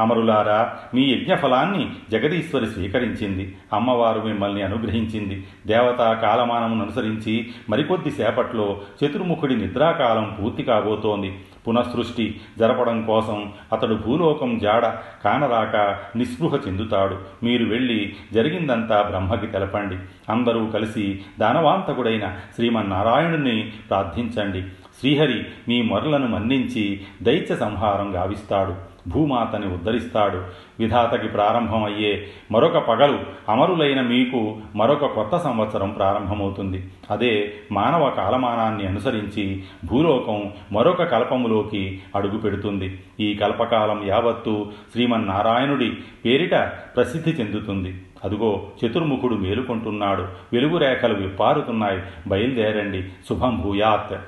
అమరులారా 0.00 0.76
మీ 0.94 1.02
యజ్ఞఫలాన్ని 1.02 1.90
జగదీశ్వరి 2.10 2.66
స్వీకరించింది. 2.66 3.56
అమ్మవారు 3.72 4.20
మిమ్మల్ని 4.20 4.62
అనుగ్రహించింది. 4.62 5.46
దేవతా 5.66 6.12
కాలమానమును 6.12 6.82
అనుసరించి 6.82 7.50
మరికొద్ది 7.70 8.10
సేపట్లో 8.10 8.80
చతుర్ముఖుడి 9.04 9.56
నిద్రాకాలం 9.56 10.36
పూర్తి 10.42 10.62
కాబోతోంది. 10.62 11.38
పునఃసృష్టి 11.68 12.40
జరపడం 12.58 13.02
కోసం 13.02 13.52
అతడు 13.72 13.94
భూలోకం 13.94 14.58
జాడ 14.58 14.86
కానరాక 15.24 15.76
నిస్పృహ 16.16 16.58
చెందుతాడు. 16.68 17.18
మీరు 17.42 17.64
వెళ్ళి 17.64 18.16
జరిగిందంతా 18.32 19.02
బ్రహ్మకి 19.02 19.46
తెలపండి. 19.46 19.96
అందరూ 20.28 20.66
కలిసి 20.66 21.20
దానవాంతకుడైన 21.40 22.36
శ్రీమన్నారాయణుని 22.54 23.72
ప్రార్థించండి. 23.88 24.62
శ్రీహరి 25.00 25.44
మీ 25.68 25.82
మొరలను 25.82 26.26
మన్నించి 26.26 27.00
దైత్య 27.22 27.56
సంహారం 27.56 28.14
గావిస్తాడు. 28.14 28.89
భూమాతని 29.08 29.66
ఉద్ధరిస్తాడు. 29.66 30.44
విధాతకి 30.78 31.28
ప్రారంభమయ్యే 31.28 32.26
మరొక 32.52 32.78
పగలు 32.78 33.18
అమరులైన 33.48 34.00
మీకు 34.00 34.56
మరొక 34.76 35.06
కొత్త 35.06 35.36
సంవత్సరం 35.36 35.90
ప్రారంభమవుతుంది. 35.90 36.90
అదే 37.10 37.52
మానవ 37.72 38.10
కాలమానాన్ని 38.10 38.86
అనుసరించి 38.86 39.62
భూలోకం 39.84 40.52
మరొక 40.72 41.02
కల్పములోకి 41.02 42.02
అడుగుపెడుతుంది. 42.16 43.00
ఈ 43.20 43.34
కల్పకాలం 43.34 44.06
యావత్తు 44.06 44.72
శ్రీమన్నారాయణుడి 44.92 45.96
పేరిట 46.24 46.54
ప్రసిద్ధి 46.96 47.30
చెందుతుంది. 47.30 48.02
అదుగో 48.24 48.62
చతుర్ముఖుడు 48.86 49.34
మేలుకొంటున్నాడు. 49.34 50.22
వెలుగు 50.52 50.78
రేఖలు 50.78 51.14
విప్పారుతున్నాయి. 51.14 52.02
బయలుదేరండి. 52.26 53.02
శుభం 53.02 53.60
భూయాత్. 53.60 54.20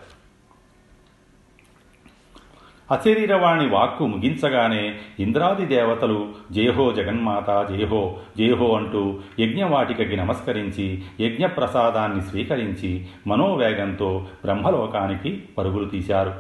అశరీరవాణి 2.93 3.69
వాక్కు 3.69 4.07
ముగించగానే 4.07 4.95
ఇంద్రాది 5.21 5.67
దేవతలు 5.67 6.29
జయహో 6.53 6.93
జగన్మాత 6.93 7.69
జయహో 7.71 8.17
జయహో 8.39 8.77
అంటూ 8.77 9.19
యజ్ఞవాటికకి 9.41 10.17
నమస్కరించి 10.17 11.03
యజ్ఞప్రసాదాన్ని 11.21 12.21
స్వీకరించి 12.21 13.07
మనోవేగంతో 13.27 14.27
బ్రహ్మలోకానికి 14.45 15.43
పరుగులు 15.59 15.85
తీశారు. 15.85 16.35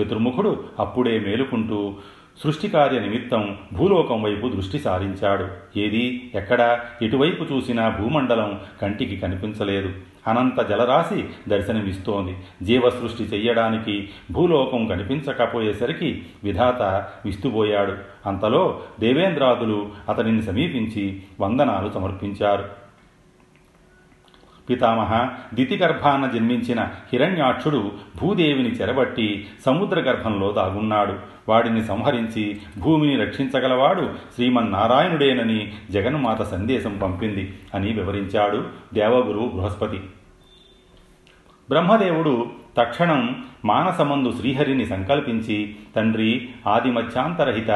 చతుర్ముఖుడు 0.00 0.64
అప్పుడే 0.78 1.18
మేలుకుంటూ 1.18 1.94
సృష్టికార్య 2.44 2.98
నిమిత్తం 2.98 3.58
భూలోకం 3.72 4.22
వైపు 4.22 4.48
దృష్టి 4.48 4.78
సారించాడు. 4.78 5.78
ఏది 5.78 6.30
ఎక్కడా 6.34 6.80
ఎటువైపు 7.02 7.54
చూసినా 7.54 7.88
భూమండలం 7.88 8.60
కంటికి 8.82 9.16
కనిపించలేదు. 9.16 9.92
అనంత 10.26 10.68
జలరాశి 10.68 11.24
దర్శనమిస్తోంది. 11.48 12.36
జీవసృష్టి 12.62 13.24
చెయ్యడానికి 13.24 14.08
భూలోకం 14.30 14.86
కనిపించకపోయేసరికి 14.86 16.22
విధాత 16.44 16.82
విస్తుపోయాడు. 17.24 17.94
అంతలో 18.26 18.80
దేవేంద్రాదులు 19.00 19.88
అతనిని 20.08 20.42
సమీపించి 20.42 21.22
వందనాలు 21.40 21.90
సమర్పించారు. 21.90 22.84
పితామహ 24.70 25.28
దితిగర్భాన 25.54 26.30
జన్మించిన 26.34 26.80
హిరణ్యాక్షుడు 26.80 27.92
భూదేవిని 28.22 28.68
చెరబట్టి 28.68 29.46
సముద్ర 29.66 30.00
గర్భంలో 30.00 30.52
దాగున్నాడు. 30.52 31.14
వాడిని 31.48 31.84
సంహరించి 31.84 32.60
భూమిని 32.78 33.16
రక్షించగలవాడు 33.16 34.10
శ్రీమన్నారాయణుడేనని 34.34 35.72
జగన్మాత 35.90 36.42
సందేశం 36.42 36.98
పంపింది 37.02 37.58
అని 37.74 37.92
వివరించాడు 37.92 38.64
దేవగురు 38.94 39.50
బృహస్పతి. 39.54 40.00
బ్రహ్మదేవుడు 41.68 42.50
తక్షణం 42.78 43.44
మానసమందు 43.64 44.36
శ్రీహరిని 44.36 44.86
సంకల్పించి 44.86 45.76
తండ్రి 45.96 46.48
ఆదిమధ్యాంతరహిత 46.66 47.70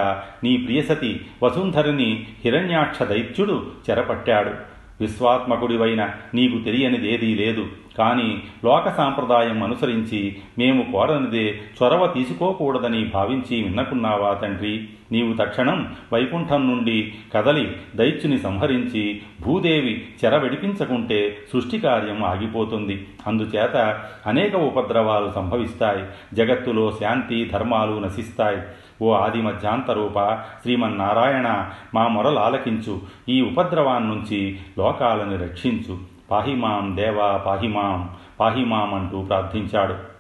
నీ 0.45 0.57
ప్రియసతి 0.57 1.27
వసుంధరిని 1.43 2.27
హిరణ్యాక్ష 2.45 3.03
దైత్యుడు 3.03 3.71
చెరపట్టాడు. 3.91 4.78
విశ్వాత్మకుడివైన 5.01 6.11
నీకు 6.35 6.59
తెలియనిదేదీ 6.59 7.35
లేదు. 7.35 7.67
కానీ 7.99 8.43
లోక 8.65 8.89
సాంప్రదాయం 8.97 9.63
అనుసరించి 9.63 10.37
మేము 10.59 10.93
కోరనిదే 10.93 11.61
చొరవ 11.83 12.07
తీసుకోకూడదని 12.07 13.05
భావించి 13.05 13.63
విన్నకున్నావా 13.63 14.35
తండ్రి? 14.35 14.89
నీవు 15.13 15.33
తక్షణం 15.33 15.95
వైకుంఠం 16.13 16.71
నుండి 16.71 17.15
కదలి 17.35 17.77
దైత్యుని 17.97 18.39
సంహరించి 18.39 19.23
భూదేవి 19.41 20.09
చెర 20.25 20.37
విడిపించకుంటే 20.37 21.37
సృష్టి 21.53 21.79
కార్యం 21.79 22.25
ఆగిపోతుంది. 22.25 23.07
అందుచేత 23.27 24.01
అనేక 24.27 24.57
ఉపద్రవాలు 24.57 25.33
సంభవిస్తాయి. 25.35 26.05
జగత్తులో 26.37 26.93
శాంతి 27.01 27.45
ధర్మాలు 27.45 27.99
నశిస్తాయి. 27.99 28.59
ఓ 29.03 29.13
ఆది 29.13 29.43
మధ్యాంతరూప 29.43 30.35
శ్రీమన్నారాయణ 30.63 31.71
మా 31.95 32.09
మొరలు 32.09 32.39
ఆలకించు. 32.39 33.01
ఈ 33.29 33.41
ఉపద్రవాన్నించి 33.43 34.61
లోకాలను 34.79 35.43
రక్షించు. 35.43 35.99
పాహిమాం 36.31 36.97
దేవా 36.97 37.37
పాహిమాం 37.37 38.15
పాహిమాం 38.41 38.95
అంటూ 38.95 39.23
ప్రార్థించాడు. 39.23 40.19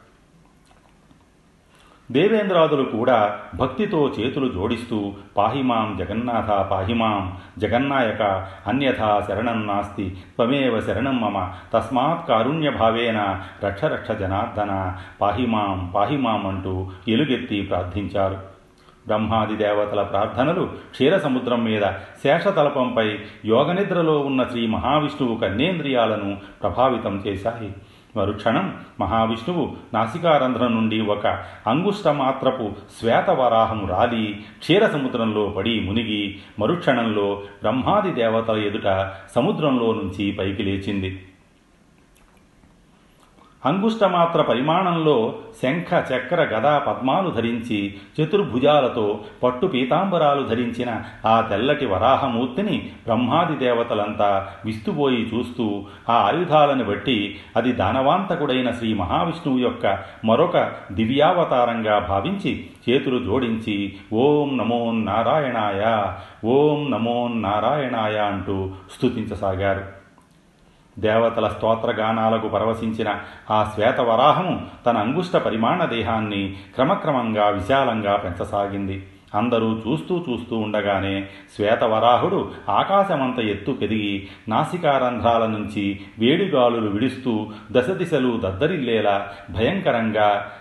దేవేంద్రాదులు 2.12 2.82
కూడా 2.82 3.38
భక్తితో 3.54 4.14
చేతులు 4.20 4.48
జోడిస్తూ 4.48 5.12
పాహిమాం 5.36 5.96
జగన్నాథ 5.96 6.50
పాహిమాం 6.50 7.36
జగన్నాయక 7.58 8.22
అన్యథా 8.66 9.24
శరణం 9.28 9.66
నాస్తి 9.66 10.10
త్వమేవ 10.10 10.80
శరణం 10.80 11.20
మమ 11.20 11.52
తస్మాత్ 11.74 12.28
కారుణ్యభావేన 12.28 13.42
రక్షరక్ష 13.64 14.12
జనార్దన 14.12 14.96
పాహిమాం 15.20 15.92
పాహిమాం 15.94 16.46
అంటూ 16.46 16.90
ఎలుగెత్తి 17.08 17.62
ప్రార్థించారు. 17.62 18.57
బ్రహ్మాది 19.08 19.56
దేవతల 19.56 20.02
ప్రార్థనలు 20.02 20.66
క్షీరసముద్రం 20.66 21.64
మీద 21.64 21.82
శేషతలపంపై 22.24 23.18
యోగనిద్రలో 23.44 24.20
ఉన్న 24.20 24.44
శ్రీ 24.44 24.66
మహావిష్ణువు 24.66 25.36
కన్నేంద్రియాలను 25.38 26.36
ప్రభావితం 26.62 27.22
చేశాయి. 27.26 27.72
మరుక్షణం 28.16 28.76
మహావిష్ణువు 29.00 29.76
నాసికారంధ్రం 29.94 30.74
నుండి 30.74 31.00
ఒక 31.00 31.26
అంగుష్టమాత్రపు 31.66 32.72
శ్వేతవరాహము 33.00 33.86
రాలి 33.86 34.40
క్షీరసముద్రంలో 34.58 35.46
పడి 35.46 35.80
మునిగి 35.80 36.38
మరుక్షణంలో 36.58 37.42
బ్రహ్మాది 37.62 38.10
దేవతల 38.10 38.56
ఎదుట 38.56 39.10
సముద్రంలో 39.34 39.94
నుంచి 39.94 40.32
పైకి 40.32 40.62
లేచింది. 40.62 41.27
అంగుష్టమాత్ర 43.64 44.42
పరిమాణంలో 44.42 45.34
శంఖ 45.62 45.94
చక్ర 45.94 46.42
గదా 46.42 46.78
పద్మాలు 46.78 47.30
ధరించి 47.30 47.94
చతుర్భుజాలతో 48.20 49.20
పట్టు 49.42 49.66
పీతాంబరాలు 49.66 50.46
ధరించిన 50.46 51.02
ఆ 51.26 51.40
తెల్లటి 51.40 51.86
వరాహమూర్తిని 51.86 52.90
బ్రహ్మాది 53.06 53.56
దేవతలంతా 53.56 54.48
విస్తుపోయి 54.64 55.30
చూస్తూ 55.34 55.84
ఆ 56.08 56.14
ఆయుధాలను 56.14 56.84
బట్టి 56.84 57.38
అది 57.56 57.72
దానవాంతకుడైన 57.72 58.70
శ్రీ 58.70 58.94
మహావిష్ణువు 58.94 59.58
యొక్క 59.58 59.98
మరొక 60.24 60.72
దివ్యావతారంగా 60.92 61.98
భావించి 61.98 62.70
చేతులు 62.90 63.18
జోడించి 63.18 63.96
ఓం 64.12 64.56
నమో 64.56 64.92
నారాయణాయ 64.92 66.08
ఓం 66.44 66.90
నమో 66.90 67.28
నారాయణాయ 67.28 68.16
అంటూ 68.18 68.70
స్తుతించసాగారు. 68.94 69.97
దేవతల 70.98 71.48
స్తోత్రగానాలకు 71.48 72.48
పరవశించిన 72.48 73.20
ఆ 73.50 73.72
శ్వేతవరాహము 73.74 74.66
తన 74.86 74.98
అంగుష్ట 74.98 75.36
పరిమాణ 75.36 75.84
దేహాన్ని 75.84 76.56
క్రమక్రమంగా 76.74 77.48
విశాలంగా 77.48 78.16
పెంచసాగింది. 78.16 79.06
అందరూ 79.34 79.82
చూస్తూ 79.86 80.24
చూస్తూ 80.28 80.58
ఉండగానే 80.58 81.28
శ్వేతవరాహుడు 81.56 82.52
ఆకాశమంత 82.68 83.38
ఎత్తు 83.38 83.72
పెరిగి 83.72 84.28
నాసికారంధ్రాల 84.48 85.46
నుంచి 85.46 86.00
వేడిగాలులు 86.18 86.90
విడుస్తూ 86.90 87.50
దశ 87.72 87.90
దిశలు 87.90 88.40
దద్దరిల్లేలా 88.44 89.28
భయంకరంగా 89.50 90.52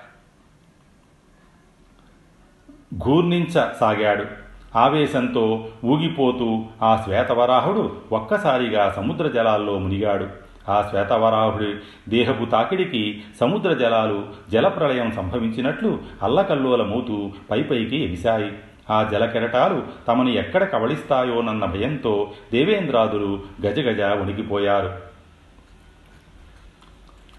ఘూర్ణించసాగాడు. 2.98 4.47
ఆవేశంతో 4.76 5.68
ఊగిపోతూ 5.86 6.66
ఆ 6.82 7.02
శ్వేతవరాహుడు 7.06 7.96
ఒక్కసారిగా 8.12 8.94
సముద్ర 8.96 9.28
జలాల్లో 9.28 9.78
మునిగాడు. 9.78 10.28
ఆ 10.70 10.88
శ్వేతవరాహుడి 10.90 11.76
దేహపు 12.10 12.46
తాకిడికి 12.46 13.24
సముద్ర 13.40 13.74
జలాలు 13.74 14.26
జలప్రళయం 14.52 15.12
సంభవించినట్లు 15.12 16.00
అల్లకల్లోలమూతూ 16.24 17.32
పైపైకి 17.52 18.04
ఎగిశాయి. 18.04 18.52
ఆ 18.90 19.04
జలకెరటాలు 19.04 19.84
తమను 20.08 20.30
ఎక్కడ 20.30 20.64
కవళిస్తాయోనన్న 20.64 21.66
భయంతో 21.66 22.32
దేవేంద్రాదులు 22.54 23.40
గజగజ 23.66 24.02
వణికిపోయారు. 24.02 24.94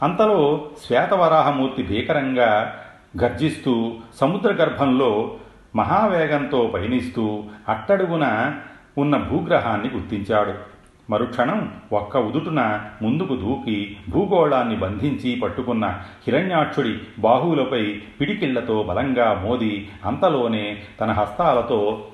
అంతలో 0.02 0.66
శ్వేతవరాహమూర్తి 0.86 1.82
భీకరంగా 1.82 2.76
గర్జిస్తూ 3.22 3.92
సముద్ర 4.20 4.52
గర్భంలో 4.52 5.36
మహావేగంతో 5.78 6.70
పయనిస్తూ 6.74 7.44
అట్టడుగున 7.68 8.54
ఉన్న 8.98 9.16
భూగ్రహాన్ని 9.16 9.88
గుర్తించాడు. 9.88 10.54
మరుక్షణం 11.10 11.72
ఒక్క 11.92 12.16
ఉదుటున 12.16 12.80
ముందుకు 13.02 13.36
దూకి 13.36 13.96
భూగోళాన్ని 14.10 14.76
బంధించి 14.76 15.40
పట్టుకున్న 15.40 15.86
హిరణ్యాక్షుడి 16.28 16.94
బాహువులపై 17.18 18.00
పిడికిళ్ళతో 18.20 18.82
బలంగా 18.82 19.42
మోది 19.44 19.88
అంతలోనే 20.06 20.82
తన 21.00 21.12
హస్తాలతో 21.12 22.04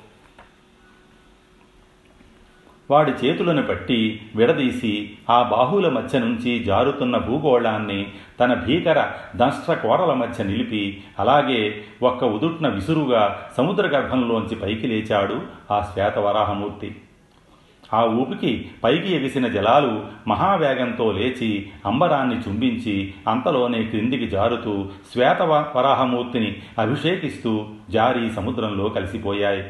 వాడి 2.90 3.12
చేతులను 3.24 3.62
పట్టి 3.62 4.20
విడదీసి 4.36 5.12
ఆ 5.30 5.42
బాహువుల 5.42 5.88
మధ్య 5.88 6.18
నుంచి 6.18 6.64
జారుతున్న 6.64 7.16
భూగోళాన్ని 7.16 8.06
తన 8.40 8.54
భీకర 8.54 9.06
దంష్ట్ర 9.36 9.74
కోరల 9.74 10.12
మధ్య 10.12 10.44
నిలిపి 10.44 11.02
అలాగే 11.18 11.82
ఒక్క 12.02 12.24
ఉదుట్న 12.24 12.68
విసురుగా 12.68 13.50
సముద్ర 13.56 13.86
గర్భంలోంచి 13.86 14.56
పైకి 14.56 14.86
లేచాడు 14.86 15.42
ఆ 15.70 15.90
శ్వేతవరాహమూర్తి. 15.92 16.96
ఆ 17.94 18.04
ఊపికి 18.04 18.70
పైకి 18.84 19.14
ఎగిసిన 19.14 19.48
జలాలు 19.48 20.04
మహావేగంతో 20.28 21.12
లేచి 21.12 21.70
అంబరాన్ని 21.86 22.36
చుంబించి 22.36 23.14
అంతలోనే 23.28 23.82
క్రిందికి 23.82 24.28
జారుతూ 24.28 24.86
శ్వేత 25.12 25.42
వరాహమూర్తిని 25.42 26.56
అభిషేకిస్తూ 26.78 27.66
జారి 27.90 28.32
సముద్రంలో 28.32 28.88
కలిసిపోయాయి. 28.88 29.64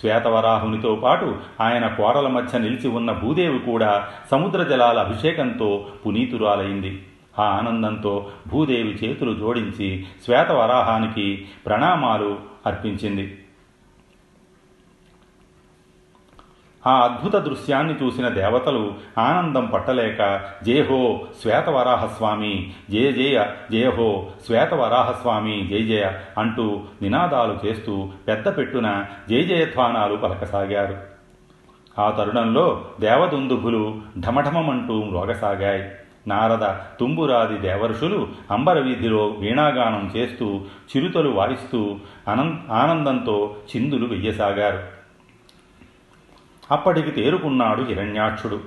శ్వేతవరాహునితో 0.00 0.94
పాటు 0.94 1.36
ఆయన 1.60 1.86
కోరల 1.86 2.28
మధ్య 2.28 2.58
నిలిచి 2.58 2.88
ఉన్న 2.88 3.12
భూదేవి 3.12 3.58
కూడా 3.58 4.08
సముద్ర 4.30 4.62
జలాల 4.62 4.98
అభిషేకంతో 4.98 5.86
పునీతురాలైంది. 6.06 7.02
ఆ 7.38 7.42
ఆనందంతో 7.42 8.26
భూదేవి 8.48 8.98
చేతులు 9.04 9.34
జోడించి 9.34 10.04
శ్వేతవరాహానికి 10.24 11.44
ప్రణామాలు 11.66 12.38
అర్పించింది. 12.66 13.38
ఆ 16.86 17.00
అద్భుత 17.04 17.36
దృశ్యాన్ని 17.36 17.94
చూసిన 18.02 18.28
దేవతలు 18.28 18.94
ఆనందం 19.18 19.66
పట్టలేక 19.66 20.50
జయహో 20.64 21.20
శ్వేతవరాహస్వామి 21.42 22.72
జయ 22.90 23.12
జయ 23.12 23.46
జయహో 23.72 24.26
శ్వేతవరాహస్వామి 24.46 25.66
జయ 25.70 25.84
జయ 25.84 26.12
అంటూ 26.38 26.80
నినాదాలు 27.02 27.58
చేస్తూ 27.66 28.08
పెద్ద 28.28 28.58
పెట్టున 28.58 29.04
జయ 29.30 29.42
జయధ్వానాలు 29.42 30.16
పలకసాగారు. 30.16 30.96
ఆ 32.00 32.10
తరుణంలో 32.10 32.84
దేవదుందుభులు 33.00 34.00
ఢమఢమమంటూ 34.18 35.02
మ్రోగసాగాయి. 35.02 35.90
నారద 36.26 36.64
తుంబురాది 37.00 37.58
దేవర్షులు 37.58 38.28
అంబరవీధిలో 38.50 39.26
వీణాగానం 39.26 40.12
చేస్తూ 40.16 40.60
చిరుతలు 40.96 41.28
వాయిస్తూ 41.28 41.96
అనం 42.28 42.66
ఆనందంతో 42.70 43.56
చిందులు 43.76 44.06
వెయ్యసాగారు. 44.06 45.01
అప్పటికి 46.72 47.10
తేరుకున్నాడు 47.10 47.82
హిరణ్యాక్షుడు. 47.82 48.60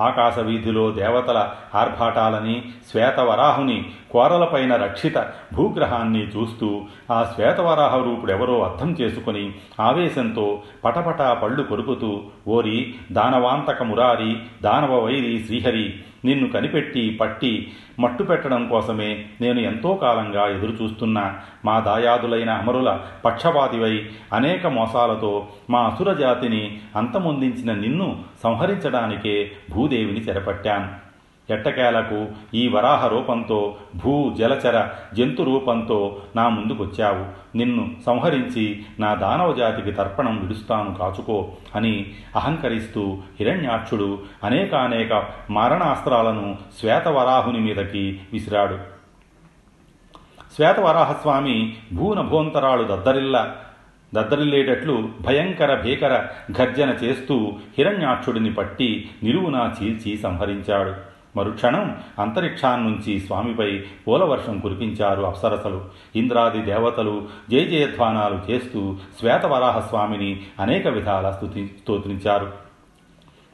ఆకాశ 0.00 0.38
వీధిలో 0.38 0.90
దేవతల 0.90 1.38
ఆర్భాటాలని 1.74 2.64
శ్వేతవరాహుని 2.92 3.90
కోరలపైన 4.10 4.76
రక్షిత 4.76 5.32
భూగ్రహాన్ని 5.54 6.22
చూస్తూ 6.28 6.84
ఆ 7.10 7.32
శ్వేతవరాహ 7.34 7.96
రూపుడెవరో 7.96 8.62
అర్థం 8.62 8.96
చేసుకుని 9.00 9.54
ఆవేశంతో 9.80 10.62
పటపటా 10.84 11.34
పళ్ళు 11.34 11.62
కొరుకుతూ 11.62 12.22
ఓరి 12.48 12.94
దానవాంతక 13.12 13.82
మురారి 13.82 14.42
దానవ 14.62 14.98
వైరి 14.98 15.44
శ్రీహరి 15.46 16.00
నిన్ను 16.24 16.48
కనిపెట్టి 16.48 17.18
పట్టి 17.20 17.72
మట్టు 17.98 18.22
పెట్టడం 18.22 18.68
కోసమే 18.68 19.24
నేను 19.40 19.60
ఎంతో 19.60 19.94
కాలంగా 19.94 20.48
ఎదురుచూస్తున్నా. 20.48 21.40
మా 21.64 21.80
దాయాదులైన 21.80 22.50
అమరుల 22.50 23.00
పక్షపాతివై 23.24 24.08
అనేక 24.32 24.66
మోసాలతో 24.66 25.48
మా 25.70 25.80
అసుర 25.80 26.12
జాతిని 26.12 26.78
అంతమొందించిన 26.96 27.74
నిన్ను 27.74 28.24
సంహరించడానికే 28.42 29.50
భూదేవిని 29.70 30.20
చెరపట్టాను. 30.20 31.01
ఎట్టకేలకు 31.52 32.26
ఈ 32.54 32.68
వరాహ 32.68 33.06
రూపంతో 33.06 33.76
భూ 34.04 34.34
జలచర 34.38 34.88
జంతు 35.14 35.42
రూపంతో 35.42 36.20
నా 36.36 36.48
ముందుకొచ్చావు. 36.48 37.56
నిన్ను 37.56 37.90
సంహరించి 38.06 38.82
నా 39.00 39.14
దానవ 39.14 39.52
జాతికి 39.52 39.92
తర్పణం 39.92 40.40
విడుస్తాను 40.40 40.94
కాచుకో 40.94 41.52
అని 41.74 42.10
అహంకరిస్తూ 42.36 43.18
హిరణ్యాక్షుడు 43.40 44.18
అనేకానేక 44.44 45.24
మారణాస్త్రాలను 45.50 46.56
శ్వేతవరాహుని 46.80 47.58
మీదకి 47.58 48.20
విసిరాడు. 48.32 48.78
శ్వేతవరాహస్వామి 50.56 51.76
భూనభోంతరాలు 51.92 52.82
దద్దరిల్ల 52.82 53.54
దద్దరిల్లేటట్లు 54.14 55.08
భయంకర 55.20 55.80
భీకర 55.80 56.26
గర్జన 56.60 56.90
చేస్తూ 56.90 57.52
హిరణ్యాక్షుడిని 57.78 58.54
పట్టి 58.54 59.10
నిలువునా 59.22 59.74
చీల్చి 59.82 60.16
సంహరించాడు. 60.18 61.11
మరుక్షణం 61.36 62.02
అంతరిక్షాన్నుంచి 62.18 63.20
స్వామిపై 63.20 63.82
పూలవర్షం 64.08 64.58
కురిపించారు 64.58 65.22
అప్సరసలు. 65.22 65.84
ఇంద్రాది 66.16 66.62
దేవతలు 66.62 67.28
జయజయధ్వానాలు 67.50 68.50
చేస్తూ 68.50 68.96
శ్వేతవరాహస్వామిని 69.20 70.42
అనేక 70.60 70.88
విధాల 70.88 71.30
స్తుతి 71.30 71.66
స్తోత్రించారు. 71.66 72.52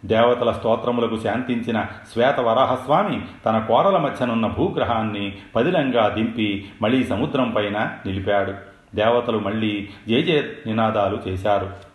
దేవతల 0.04 0.52
స్తోత్రములకు 0.52 1.18
శాంతించిన 1.18 1.86
శ్వేతవరాహస్వామి 2.12 3.20
తన 3.46 3.58
కోరల 3.58 3.96
మధ్యనున్న 3.96 4.46
భూగ్రహాన్ని 4.46 5.36
పదిలంగా 5.56 6.08
దింపి 6.08 6.68
మళ్ళీ 6.82 7.04
సముద్రం 7.04 7.50
పైన 7.50 7.90
నిలిపాడు. 8.06 8.54
దేవతలు 8.94 9.38
మళ్ళీ 9.38 9.88
జయజయ 10.08 10.22
జయ 10.22 10.42
నినాదాలు 10.66 11.18
చేశారు. 11.28 11.87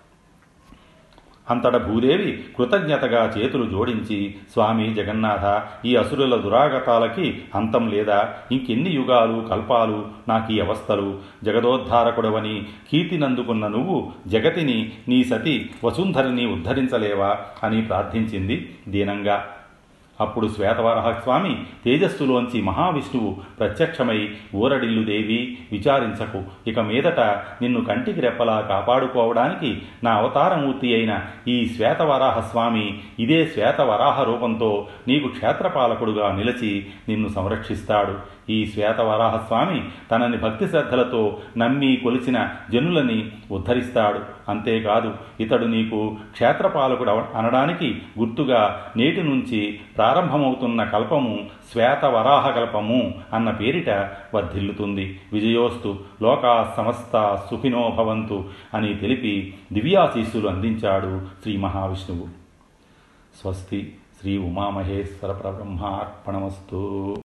అంతట 1.49 1.77
భూదేవి 1.77 2.43
కృతజ్ఞతగా 2.58 3.34
చేతులు 3.38 3.69
జోడించి 3.69 4.36
స్వామి 4.53 4.93
జగన్నాథ 4.93 5.62
ఈ 5.88 5.95
అసురుల 5.95 6.36
దురాగతాలకి 6.36 7.41
అంతం 7.56 7.89
లేదా? 7.89 8.34
ఇంకెన్ని 8.51 8.89
యుగాలు 8.89 9.47
కల్పాలు 9.49 10.06
నాకీ 10.27 10.60
అవస్థలు? 10.60 11.19
జగదోద్ధారకుడవని 11.43 12.65
కీర్తినందుకున్న 12.91 13.67
నువ్వు 13.67 14.12
జగతిని 14.27 14.91
నీ 15.08 15.23
సతి 15.23 15.69
వసుంధరిని 15.84 16.45
ఉద్ధరించలేవా? 16.45 17.38
అని 17.63 17.82
ప్రార్థించింది 17.82 18.75
దీనంగా. 18.88 19.45
అప్పుడు 20.21 20.47
శ్వేతవరహస్వామి 20.47 21.63
తేజస్సులోంచి 21.86 22.62
మహావిష్ణువు 22.62 23.38
ప్రత్యక్షమై 23.60 24.30
ఊరడిల్లు 24.56 25.04
దేవి 25.04 25.58
విచారించకు. 25.71 26.43
ఇక 26.67 26.80
మీదట 26.80 27.19
నిన్ను 27.62 27.84
కంటికి 27.84 28.21
రెప్పలా 28.21 28.62
కాపాడుకోవడానికి 28.62 29.82
నా 30.04 30.17
అవతారమూర్తి 30.17 30.93
అయిన 30.93 31.19
ఈ 31.47 31.65
శ్వేతవరాహస్వామి 31.76 32.99
ఇదే 33.19 33.45
శ్వేతవరాహ 33.45 34.23
రూపంతో 34.23 34.88
నీకు 35.08 35.28
క్షేత్రపాలకుడుగా 35.28 36.32
నిలిచి 36.32 36.88
నిన్ను 37.10 37.28
సంరక్షిస్తాడు. 37.28 38.34
ఈ 38.49 38.65
శ్వేతవరాహస్వామి 38.65 39.84
తనని 40.12 40.38
భక్తి 40.38 40.67
శ్రద్ధలతో 40.67 41.38
నమ్మి 41.58 41.95
కొలిచిన 41.95 42.49
జనులని 42.71 43.32
ఉద్ధరిస్తాడు. 43.51 44.19
అంతేకాదు 44.49 45.13
ఇతడు 45.39 45.65
నీకు 45.65 46.17
క్షేత్రపాలకుడు 46.32 47.10
అనడానికి 47.10 48.01
గుర్తుగా 48.19 48.91
నేటి 48.97 49.23
నుంచి 49.23 49.79
ప్రారంభమవుతున్న 49.97 50.84
కల్పము 50.84 51.45
శ్వేతవరాహ 51.71 52.49
కల్పము 52.49 53.13
అన్న 53.34 53.51
పేరిట 53.51 53.89
వర్ధిల్లుతుంది. 54.36 55.19
విజయోస్తు 55.34 55.99
లోకా 56.21 56.73
సమస్త 56.77 57.38
సుఖినో 57.49 57.93
భవంతు 57.97 58.45
అని 58.73 58.93
తెలిపి 58.93 59.53
దివ్యాశీస్సులు 59.73 60.47
అందించాడు 60.47 61.21
శ్రీ 61.41 61.58
మహావిష్ణువు. 61.58 62.27
స్వస్తి 63.41 63.93
శ్రీ 64.21 64.38
ఉమామహేశ్వర 64.38 65.32
పరబ్రహ్మార్పణమస్తు. 65.32 67.15